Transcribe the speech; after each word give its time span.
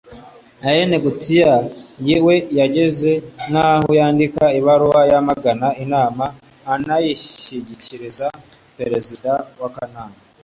alain 0.67 0.91
gauthier 1.03 1.53
we 2.27 2.35
yageze 2.59 3.11
n'aho 3.51 3.89
yandika 3.99 4.45
ibaruwa 4.59 5.01
yamagana 5.11 5.67
inama 5.83 6.25
anayishyikiriza 6.73 8.27
perezida 8.77 9.31
w'akanama 9.61 10.17